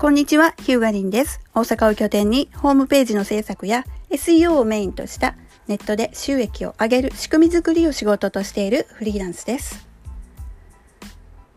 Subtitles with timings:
[0.00, 1.42] こんにちは、ヒューガリンです。
[1.54, 5.36] 大阪を拠点にホームページの制作や SEO をメインとした
[5.68, 9.86] ネットで収益を上げる仕組み作りを仕事としているフリーランスです。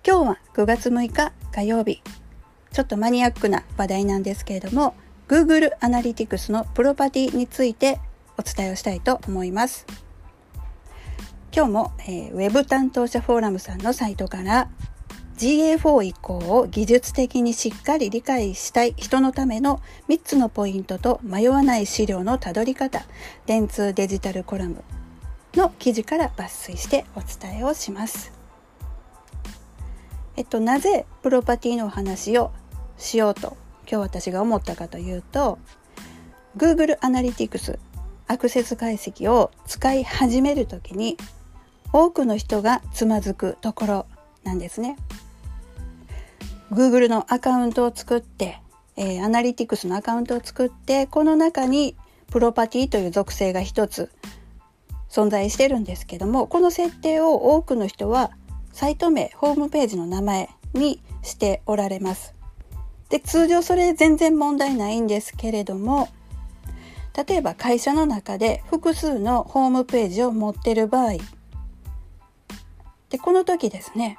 [0.06, 2.02] 今日は9月6日火曜日。
[2.74, 4.94] ちょっとマニアックな話題なんですけれども、
[5.30, 8.02] Google Analytics のプロパティについて
[8.38, 9.86] お伝えをしたいと思います。
[11.56, 14.68] 今日も、えー、ウェブ担当者フォーラムさんのサイトから
[15.44, 23.04] GA4 移行を技術的にしっかり理解したい人のための3つのポイントと迷わない資料のたどり方
[23.46, 24.86] 電通デジタルコラム
[25.56, 28.32] の記事から抜粋してお伝えをします。
[30.38, 32.52] えっと、なぜプロパティのお話を
[32.98, 35.60] しようと今日私が思ったかというと
[36.56, 37.80] Google Analytics
[38.28, 41.18] アクセス解析を使い始める時に
[41.92, 44.06] 多くの人がつまずくところ
[44.46, 44.96] なんですね。
[46.74, 48.60] Google のアカウントを作って、
[48.96, 51.96] えー、アナリティクスのアカウントを作ってこの中に
[52.32, 54.12] プロパティという属性が一つ
[55.10, 58.32] 存在してるんですけどもこの設定を多くの人は
[58.72, 62.34] サイト名ホームページの名前にしておられます。
[63.10, 66.10] で通常それ全然問題ないんですけれども
[67.16, 71.18] 例えば会社の中で複数のホームページを持ってる場合
[73.12, 74.18] でこの時ですね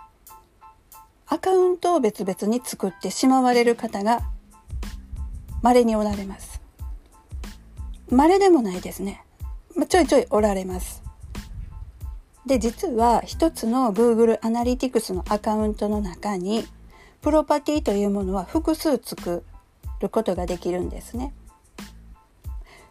[1.35, 4.23] アカウントを別々に作ってしまわれる方が
[5.63, 6.61] 稀におられます。
[8.09, 9.25] 稀でもないですね。
[9.75, 11.03] まちょいちょいおられます。
[12.47, 16.65] で、実は一つの Google Analytics のアカウントの中に
[17.21, 19.43] プロパティというものは複数作
[20.01, 21.35] ることができるんですね。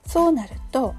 [0.05, 0.95] そうなると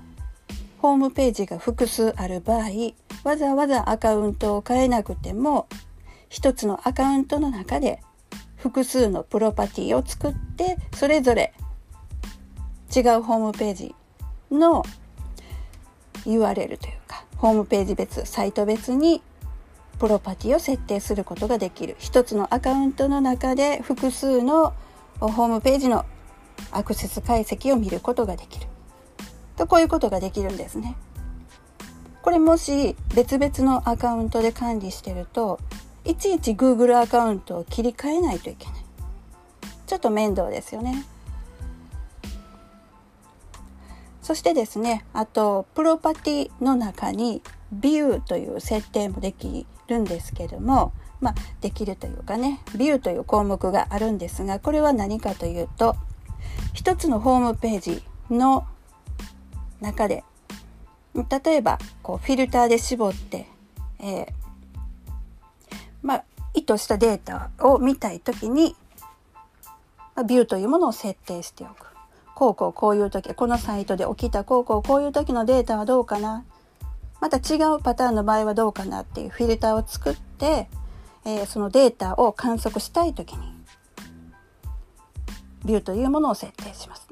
[0.79, 5.69] ホームページが複数ある場合わざわざアカウントを変えなくても
[6.35, 8.03] 一つのアカウントの中で
[8.57, 11.55] 複数のプロパティを作ってそれぞれ
[12.95, 13.95] 違うホームページ
[14.51, 14.85] の
[16.25, 19.23] URL というかホームページ別サイト別に
[20.01, 24.75] プロパティを設定することができる一つのアカウントの中で複数の
[25.21, 26.05] ホームページの
[26.73, 28.67] アクセス解析を見ることができる
[29.55, 30.97] とこういうことができるんですね。
[32.23, 35.61] これもし別々のアカウントで管理してると
[36.05, 38.75] いちいち Google アカウントを切り替えないといけない。
[39.87, 41.05] ちょっと面倒ですよね。
[44.25, 55.95] そしてですねあとプロパティの中にビューという設定もできるんですけどもまあできるというかねビューという項目があるんですがこれは何かというと
[56.73, 58.67] 一つのホームページの
[59.83, 60.25] 中で
[61.15, 63.47] 例えばこうフィルターで絞って、
[64.01, 64.27] えー、
[66.05, 68.77] まあ、意図したデータを見たい時に、
[70.15, 71.87] まあ、ビューというものを設定しておく。
[72.37, 76.45] こうこうこういう時、このサイトで起きたこうこうこういう時のデータはどうかな。
[77.21, 80.69] また違うパターンの場合はどうかなっていうフィルターを作って、
[81.25, 83.55] えー、そのデータを観測したい時に、
[85.65, 87.09] ビューというものを設定します。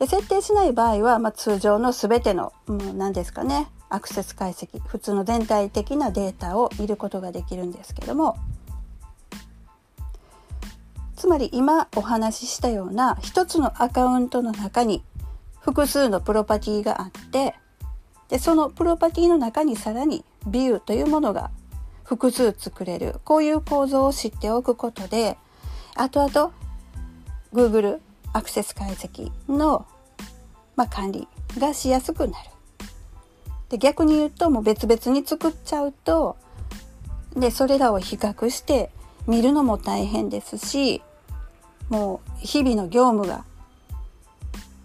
[0.00, 8.36] で設定しない場合は、まあ、通常の全ての、もう何ですかね、アクセス解析普通の全体的なデータを見ることができるんですけども
[11.16, 15.02] つまり今お話ししたような一つのアカウントの中に
[15.60, 17.54] 複数のプロパティがあって
[18.28, 21.50] でそのプロパティの中にさらにビューというものが
[22.04, 23.20] 複数作れる。
[23.24, 25.38] こういう構造を知っておくことで
[25.94, 26.52] 後々
[27.52, 28.00] Google
[28.32, 29.86] アクセス解析の、
[30.76, 31.28] まあ、管理
[31.58, 32.50] がしやすくなる。
[33.74, 36.36] で逆に言うともう別々に作っちゃうと
[37.36, 38.90] でそれらを比較して
[39.26, 41.02] 見るのも大変ですし
[41.88, 43.44] もう日々の業務が、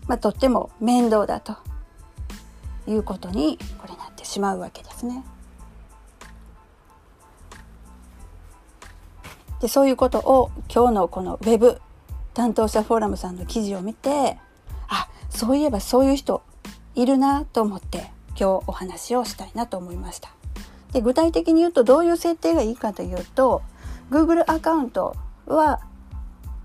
[0.07, 1.57] まあ、とっても面倒だと
[2.87, 5.23] いうことにこれなってしまうわけですね。
[9.61, 11.79] でそういうことを今日のこのウェブ
[12.33, 14.39] 担当者フォーラムさんの記事を見て
[14.87, 16.41] あそういえばそういう人
[16.95, 20.29] いるなと思って今日お話をしたいなと思いました。
[20.93, 23.61] で具体的に言うとどういう設定がいいかというと
[24.09, 25.15] Google アカウント
[25.45, 25.81] は、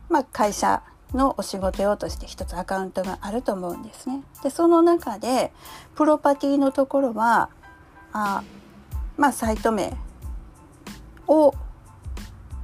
[0.09, 0.83] まあ、会社
[1.13, 4.23] のお仕事用として一つアカウントがあると思うんですね。
[4.43, 5.53] でその中で
[5.97, 7.51] プロパティのところは
[8.13, 8.43] あ
[9.17, 9.97] まあサイト名
[11.27, 11.55] を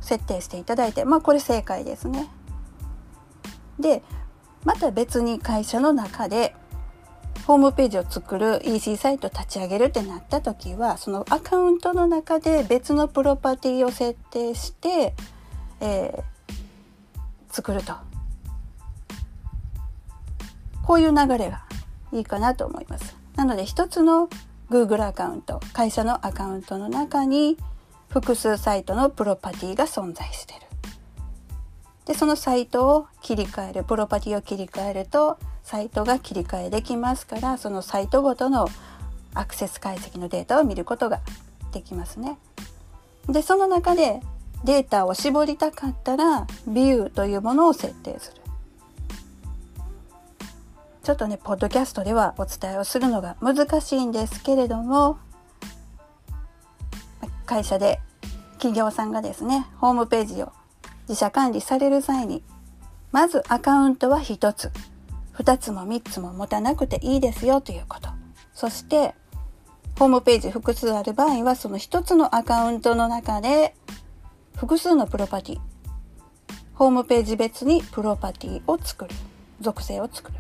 [0.00, 2.28] 設定していただいてまあこれ正解ですね。
[3.78, 4.02] で
[4.64, 6.54] また別に会社の中で
[7.46, 15.14] ホームページを作る EC サイト立ち上げるってなった時はそのアカウントの中で別のプロパティを設定して、
[15.80, 16.22] えー、
[17.50, 17.94] 作ると
[20.84, 21.64] こういう流れが
[22.12, 23.16] いいかなと思います。
[23.36, 24.28] なので一つの
[24.70, 27.56] Google アカウント会社のアカウントの中に
[28.08, 30.60] 複数サイトのプロパティが存在してる。
[32.06, 35.38] でそのサイトを切り替えるプロパティを切り替えると
[35.70, 38.66] サイトが切り替えできますからそのサイトごとの
[39.34, 41.20] アクセス解析のデータを見ることが
[41.70, 42.38] できますね。
[43.28, 44.20] でその中で
[44.64, 48.42] データを絞りたかったらビューというものを設定する。
[51.04, 55.18] ちょっとねポッドキャストではお伝えをするのが難しいんですけれども
[57.46, 58.00] 会社で
[58.54, 60.52] 企業さんがですねホームページを
[61.08, 62.42] 自社管理される際に
[63.12, 64.72] まずアカウントは1つ
[65.40, 68.10] 2つも3つも持たなくていいですよということ。
[68.52, 69.14] そして
[69.98, 73.74] ホームページ複数ある場合はその1つのアカウントの中で
[74.54, 75.58] 複数のプロパティ。
[76.74, 79.10] ホームページ別にプロパティを作る。
[79.60, 80.38] 属性を作る。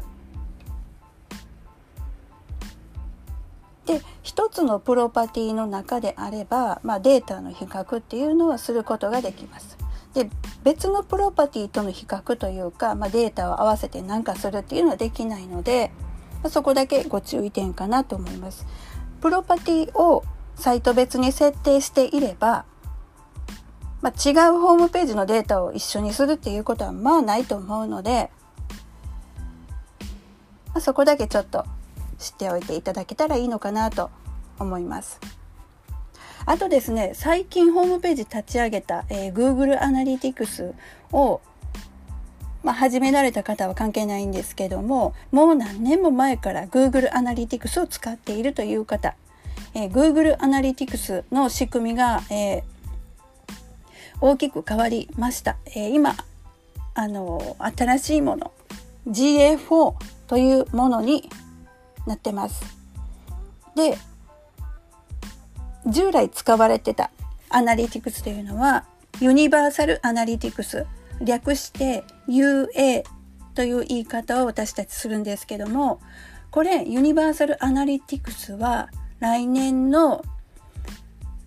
[3.86, 9.78] で一つのプロパティの中であれば、まあ、データの比較っていうのはすることができます。
[10.14, 10.28] で
[10.64, 15.92] 別のプロパティとの比較というか、まあ、データを合わせて何かするっていうのはできないので、
[16.42, 18.66] まあ、そこだけご注意点かなと思います。
[19.20, 20.24] プロパティを
[20.56, 22.64] サイト別に設定していれば、
[24.02, 28.30] まあ、違うホームページのデータを一緒にするっていうことはまあないと思うので、
[30.68, 31.64] まあ、そこだけちょっと
[32.18, 34.10] 知っておいていただけたらいいのかなと
[34.58, 35.39] 思います。
[36.50, 40.74] あとですね、最近ホームページ立ち上げた、えー、Google アナリティクス
[41.12, 41.40] を、
[42.64, 49.14] まあ、始められた方は関係ないんですけども、もう何年も前から Google アナリティクスを使っているという方、
[49.74, 52.64] えー、Google アナリティクスの仕組みが、えー、
[54.20, 55.56] 大きく変わりました。
[55.66, 56.16] えー、今、
[56.94, 58.50] あの、新しいもの、
[59.06, 59.94] GA4
[60.26, 61.30] というものに
[62.08, 62.60] なってます。
[63.76, 63.96] で
[65.86, 67.10] 従来使われてた
[67.48, 68.84] アナリティクスというのは
[69.20, 70.86] ユニバーサルアナリティクス
[71.20, 73.04] 略して UA
[73.54, 76.00] という言い方を私たちするんですけども
[76.50, 78.88] これユニバーサルアナリティクスは
[79.18, 80.24] 来年の、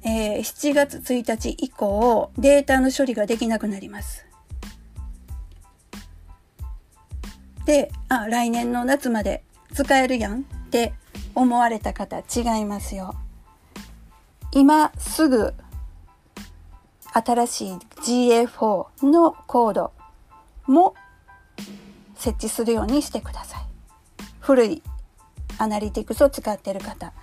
[0.04, 4.26] えー、7月1日以降データの処理ができなくなります。
[7.66, 9.44] であ来年の夏まで
[9.74, 10.94] 使えるやんって
[11.34, 13.16] 思われた方違いますよ。
[14.56, 15.56] 今すぐ
[17.12, 19.92] 新しい GA4 のコード
[20.68, 20.94] も
[22.16, 23.66] 設置するようにしてください。
[24.40, 24.84] 古い
[25.58, 27.14] アナリティクスを使っている方、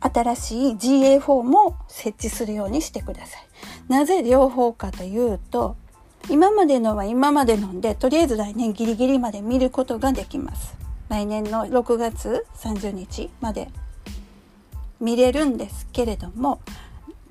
[0.00, 3.46] 新しい GA4 も設置するようにしてください。
[3.88, 5.76] なぜ両方かというと、
[6.30, 10.76] 今までのは今までので、とりあえず来年ギリギリまで見ることができます。
[11.08, 13.68] 来年の6月30日まで
[15.00, 16.60] 見れるんですけれども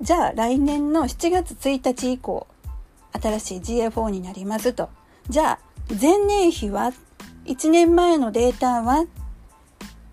[0.00, 2.46] じゃあ来年の7月1日以降
[3.12, 4.88] 新しい GA4 になりますと
[5.28, 5.58] じゃあ
[6.00, 6.92] 前年比は
[7.46, 9.06] 1年前のデータはっ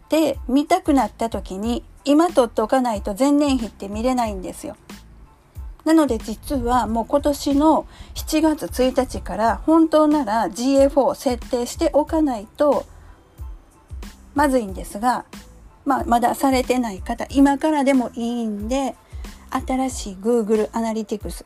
[0.10, 4.76] て見たくなった時に今取っておかないと前年比って見れないんですよ。
[5.86, 12.86] なので実はもう今年の7月1日から本当なら GA4 を設定しておかないと
[14.36, 15.26] まずいんですが、
[15.86, 18.96] まあ、まだされてない方、今からでもいいんで、
[19.52, 21.46] 新しい Google Analytics、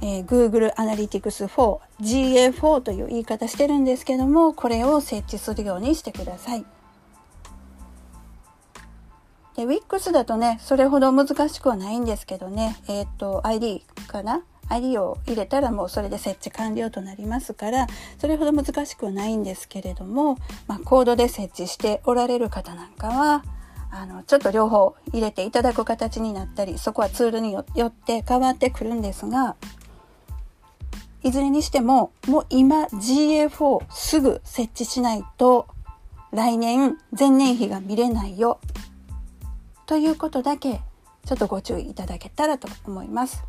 [0.00, 6.64] えー、Google Analytics 4、GA4 という言い方してるんですけども、これを設置するようにしてください。
[9.56, 14.42] で、Wix だとね、それほど難しくはないんですけどね、えっ、ー、と、ID かな？
[14.68, 17.86] ID を入れたらもうそれで設置完了となりますから
[18.18, 23.44] それほど難しくはないんですけれども、まあ、コードで設置しておられる方なんかは
[23.90, 29.56] あのちょっと両方入れていただく形になったりそこはツールによって変わってくるんですが
[31.22, 35.66] いずれにしてももう今 GA4 すぐ設置しないと
[36.32, 38.60] 来年前年比が見れないよ
[39.86, 40.80] ということだけ
[41.24, 43.44] ちょっとご注意いただけたらと思います。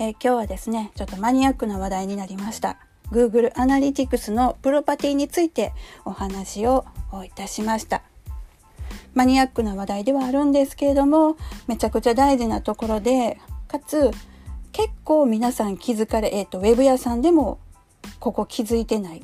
[0.00, 2.78] えー、今日はですね、ちょっとマニアックな話題になりました。
[3.10, 5.72] Google Analytics のプロパティについて
[6.04, 6.84] お話を
[7.24, 8.02] いたしました。
[9.14, 11.36] マニアックな話題ではあるんですけれども、
[11.66, 14.12] めちゃくちゃ大事なところで、かつ
[14.70, 17.58] 結構皆さん気づかれ、えっ、ー、と、ウェブ屋さんでも
[18.20, 19.22] ここ気づいてないっ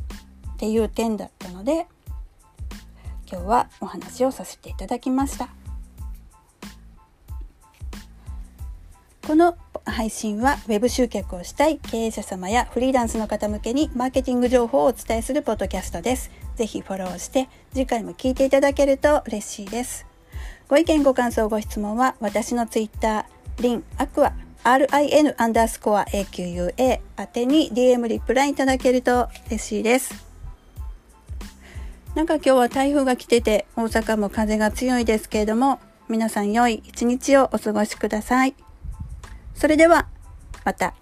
[0.57, 1.87] ていう点だったので、
[3.31, 5.51] 今日はお話をさせていただきました。
[9.27, 16.31] この配信は Web 集客をしたい経営者様やフリーランスの方向けにマーケティング情報をお伝えするポッドキャストです。
[16.57, 20.07] ぜひフォローして次回も聞いていただけると嬉しいです。
[20.69, 23.25] ご意見ご感想ご質問は私の Twitter
[23.61, 30.23] リンアクア RIN アンダースコア AQUA 宛てに DM リプライいただけると嬉しいです。
[32.15, 38.55] なんか今日は台風が来てて大阪も風が強いですけれども皆さん良い一日をお過ごしください。
[39.55, 40.07] それでは
[40.65, 40.95] また。